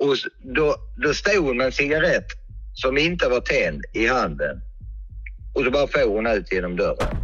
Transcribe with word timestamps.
Och 0.00 0.16
då, 0.54 0.76
då 0.96 1.14
stod 1.14 1.44
hon 1.46 1.56
med 1.56 1.66
en 1.66 1.72
cigarett 1.72 2.26
som 2.74 2.98
inte 2.98 3.28
var 3.28 3.40
tänd 3.40 3.84
i 3.92 4.06
handen. 4.06 4.60
Och 5.54 5.64
så 5.64 5.70
bara 5.70 5.86
får 5.86 6.14
hon 6.14 6.26
ut 6.26 6.52
genom 6.52 6.76
dörren. 6.76 7.16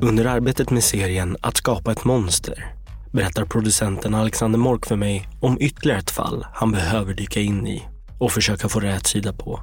Under 0.00 0.24
arbetet 0.24 0.70
med 0.70 0.84
serien 0.84 1.36
Att 1.40 1.56
skapa 1.56 1.92
ett 1.92 2.04
monster 2.04 2.74
berättar 3.12 3.44
producenten 3.44 4.14
Alexander 4.14 4.58
Mork 4.58 4.86
för 4.86 4.96
mig 4.96 5.28
om 5.40 5.58
ytterligare 5.60 5.98
ett 5.98 6.10
fall 6.10 6.46
han 6.52 6.72
behöver 6.72 7.14
dyka 7.14 7.40
in 7.40 7.66
i 7.66 7.82
och 8.18 8.32
försöka 8.32 8.68
få 8.68 8.80
rätt 8.80 9.06
sida 9.06 9.32
på. 9.32 9.60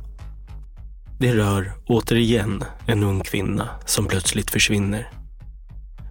Det 1.19 1.33
rör 1.35 1.71
återigen 1.85 2.63
en 2.87 3.03
ung 3.03 3.21
kvinna 3.21 3.69
som 3.85 4.07
plötsligt 4.07 4.51
försvinner. 4.51 5.09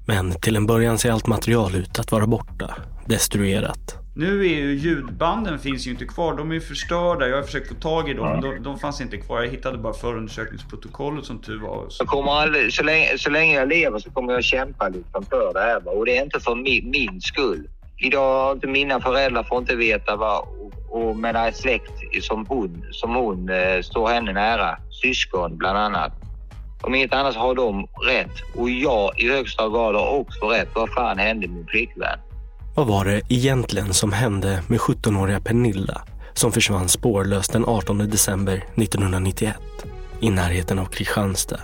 Men 0.07 0.33
till 0.33 0.57
en 0.57 0.67
början 0.67 0.99
ser 0.99 1.11
allt 1.11 1.27
material 1.27 1.75
ut 1.75 1.99
att 1.99 2.13
vara 2.13 2.27
borta, 2.27 2.77
destruerat. 3.07 4.00
Nu 4.15 4.41
är 4.41 4.49
ju 4.49 4.75
ljudbanden 4.75 5.59
finns 5.59 5.87
ju 5.87 5.91
inte 5.91 6.05
kvar. 6.05 6.37
De 6.37 6.51
är 6.51 6.55
ju 6.55 6.61
förstörda. 6.61 7.29
Jag 7.29 7.37
har 7.37 7.43
försökt 7.43 7.69
få 7.69 7.75
tag 7.75 8.11
i 8.11 8.15
dem. 8.15 8.29
men 8.29 8.41
De, 8.41 8.63
de 8.63 8.79
fanns 8.79 9.01
inte 9.01 9.17
kvar. 9.17 9.43
Jag 9.43 9.51
hittade 9.51 9.79
bara 9.79 9.93
förundersökningsprotokollet 9.93 11.25
som 11.25 11.39
tur 11.39 11.61
var. 11.61 11.87
Så, 11.89 12.07
kommer 12.07 12.33
aldrig, 12.33 12.73
så, 12.73 12.83
länge, 12.83 13.19
så 13.19 13.31
länge 13.31 13.55
jag 13.55 13.69
lever 13.69 13.99
så 13.99 14.11
kommer 14.11 14.33
jag 14.33 14.45
kämpa 14.45 14.89
liksom 14.89 15.25
för 15.25 15.55
det 15.55 15.61
här. 15.61 15.81
va. 15.81 15.93
Och 15.93 16.07
det 16.07 16.17
är 16.17 16.23
inte 16.25 16.41
för 16.41 16.55
min, 16.55 16.91
min 16.91 17.21
skull. 17.21 17.69
Idag 17.99 18.45
har 18.45 18.53
inte 18.53 18.67
mina 18.67 19.01
föräldrar 19.01 19.43
får 19.43 19.59
inte 19.59 19.77
veta 19.77 20.17
vad 20.17 20.41
och, 20.41 21.09
och 21.09 21.17
med 21.17 21.37
en 21.37 21.53
släkt 21.53 21.93
som 22.23 22.47
hon, 22.47 22.85
som 22.91 23.15
hon 23.15 23.49
eh, 23.49 23.83
står 23.83 24.09
henne 24.09 24.33
nära, 24.33 24.77
syskon 25.03 25.57
bland 25.57 25.79
annat. 25.79 26.13
Om 26.83 26.95
inget 26.95 27.15
annat 27.15 27.35
har 27.35 27.55
de 27.55 27.87
rätt 28.07 28.57
och 28.57 28.71
jag 28.71 29.21
i 29.21 29.31
högsta 29.31 29.69
grad 29.69 29.95
har 29.95 30.11
också 30.11 30.49
rätt. 30.49 30.69
Vad 30.75 30.91
fan 30.91 31.19
hände 31.19 31.49
min 31.49 31.67
flickvän? 31.67 32.19
Vad 32.75 32.87
var 32.87 33.05
det 33.05 33.23
egentligen 33.29 33.95
som 33.95 34.13
hände 34.13 34.63
med 34.69 34.79
17-åriga 34.79 35.41
Pernilla 35.41 36.03
som 36.35 36.53
försvann 36.53 36.89
spårlöst 36.89 37.53
den 37.53 37.65
18 37.65 37.99
december 37.99 38.57
1991 38.57 39.57
i 40.21 40.31
närheten 40.31 40.79
av 40.79 40.87
Kristianstad, 40.87 41.61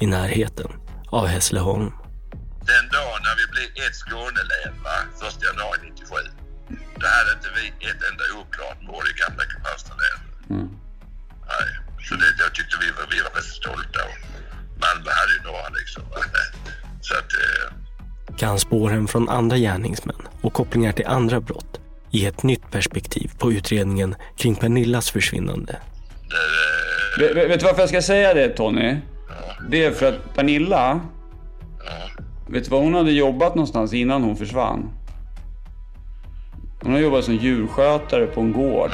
i 0.00 0.06
närheten 0.06 0.68
av 1.08 1.26
Hässleholm? 1.26 1.92
Den 2.72 2.86
dagen 2.96 3.20
när 3.26 3.36
vi 3.40 3.46
blev 3.54 3.86
ett 3.86 3.96
Skånelän, 3.96 4.74
va, 4.84 4.96
1 5.28 5.42
januari 5.48 5.78
97, 5.90 6.14
då 7.00 7.06
hade 7.16 7.32
inte 7.36 7.50
vi 7.56 7.64
ett 7.88 8.00
enda 8.10 8.24
oklart 8.40 8.80
mord 8.88 9.04
i 9.12 9.14
gamla 9.22 9.42
Kristianstad 9.50 9.96
län. 10.02 10.20
Nej, 11.50 11.68
så 12.08 12.14
det, 12.14 12.30
jag 12.38 12.54
tyckte 12.54 12.76
vi 12.84 12.88
var, 12.96 13.06
vi 13.14 13.18
var 13.26 13.32
rätt 13.38 13.50
stolta. 13.60 14.00
Och 14.10 14.18
Malmö 14.82 15.10
hade 15.20 15.32
ju 15.36 15.40
några 15.48 15.68
liksom. 15.80 16.02
Va? 16.10 16.20
Så 17.06 17.14
att, 17.14 17.30
eh, 17.42 18.36
Kan 18.36 18.58
spåren 18.58 19.08
från 19.08 19.28
andra 19.28 19.56
gärningsmän 19.56 20.22
och 20.46 20.52
kopplingar 20.52 20.92
till 20.92 21.06
andra 21.06 21.40
brott 21.40 21.80
ge 22.10 22.26
ett 22.26 22.42
nytt 22.42 22.70
perspektiv 22.70 23.30
på 23.38 23.52
utredningen 23.52 24.14
kring 24.36 24.54
Pernillas 24.54 25.10
försvinnande? 25.10 25.76
Vet, 27.18 27.36
vet 27.36 27.60
du 27.60 27.66
varför 27.66 27.82
jag 27.82 27.88
ska 27.88 28.02
säga 28.02 28.34
det 28.34 28.48
Tony? 28.48 28.96
Det 29.70 29.84
är 29.84 29.90
för 29.90 30.06
att 30.06 30.34
Pernilla... 30.34 31.00
Vet 32.48 32.64
du 32.64 32.70
var 32.70 32.80
hon 32.80 32.94
hade 32.94 33.12
jobbat 33.12 33.54
någonstans 33.54 33.92
innan 33.92 34.22
hon 34.22 34.36
försvann? 34.36 34.90
Hon 36.82 36.92
har 36.92 37.00
jobbat 37.00 37.24
som 37.24 37.34
djurskötare 37.34 38.26
på 38.26 38.40
en 38.40 38.52
gård. 38.52 38.90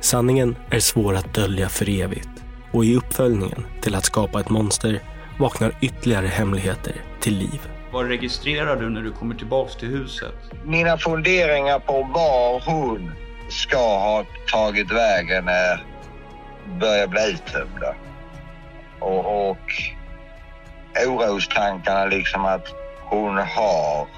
Sanningen 0.00 0.56
är 0.70 0.80
svår 0.80 1.14
att 1.14 1.34
dölja 1.34 1.68
för 1.68 1.88
evigt 1.88 2.28
och 2.72 2.84
i 2.84 2.96
uppföljningen 2.96 3.66
till 3.82 3.94
att 3.94 4.04
skapa 4.04 4.40
ett 4.40 4.50
monster 4.50 5.02
vaknar 5.38 5.74
ytterligare 5.80 6.26
hemligheter 6.26 6.94
till 7.20 7.38
liv. 7.38 7.75
Vad 7.92 8.08
registrerar 8.08 8.76
du 8.76 8.90
när 8.90 9.02
du 9.02 9.12
kommer 9.12 9.34
tillbaks 9.34 9.76
till 9.76 9.88
huset? 9.88 10.34
Mina 10.64 10.98
funderingar 10.98 11.78
på 11.78 11.92
var 12.02 12.62
hon 12.66 13.12
ska 13.48 13.98
ha 13.98 14.24
tagit 14.52 14.92
vägen 14.92 15.48
är, 15.48 15.84
börjar 16.80 17.06
bli 17.06 17.30
uttömda. 17.30 17.94
Och, 19.00 19.50
och 19.50 19.58
orostankarna 21.06 22.06
liksom 22.06 22.44
att 22.44 22.66
hon 23.04 23.36
har, 23.36 24.08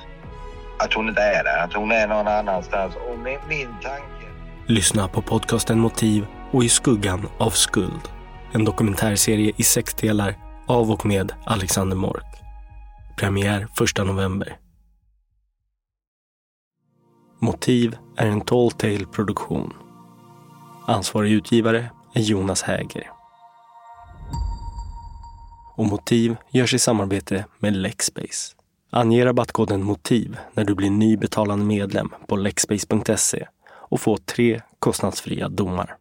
att 0.79 0.95
hon 0.95 1.09
inte 1.09 1.23
är 1.23 1.45
där, 1.45 1.65
att 1.65 1.75
hon 1.75 1.93
är 1.93 2.09
någon 2.09 2.29
annanstans. 2.29 2.95
Och 2.95 3.19
min, 3.19 3.39
min 3.49 3.69
tanke 3.83 4.19
Lyssna 4.67 5.09
på 5.09 5.23
podcasten 5.23 5.79
Motiv 5.79 6.27
och 6.51 6.65
I 6.65 6.69
skuggan 6.69 7.29
av 7.39 7.51
skuld. 7.51 8.09
En 8.53 8.65
dokumentärserie 8.65 9.53
i 9.57 9.63
sex 9.63 9.95
delar 9.95 10.35
av 10.67 10.91
och 10.91 11.07
med 11.07 11.33
Alexander 11.45 11.97
Mork. 11.97 12.28
Premiär 13.19 13.69
1 13.99 14.07
november. 14.07 14.59
Motiv 17.41 17.97
är 18.17 18.27
en 18.27 18.41
Tall 18.41 18.71
Tale 18.71 19.07
produktion. 19.07 19.73
Ansvarig 20.87 21.33
utgivare 21.33 21.91
är 22.15 22.21
Jonas 22.21 22.63
Häger. 22.63 23.11
Och 25.77 25.87
Motiv 25.87 26.37
görs 26.51 26.75
i 26.75 26.79
samarbete 26.79 27.45
med 27.59 27.77
Lexbase. 27.77 28.55
Ange 28.91 29.25
rabattkoden 29.25 29.83
MOTIV 29.83 30.37
när 30.55 30.65
du 30.65 30.75
blir 30.75 30.91
ny 30.91 31.17
betalande 31.17 31.65
medlem 31.65 32.11
på 32.27 32.37
lexbase.se 32.37 33.47
och 33.65 34.01
få 34.01 34.17
tre 34.17 34.61
kostnadsfria 34.79 35.49
domar. 35.49 35.97